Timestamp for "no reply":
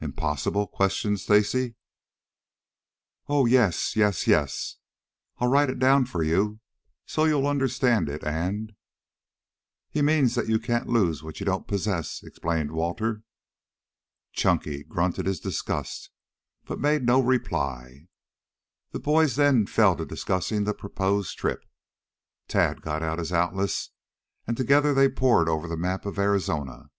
17.06-18.08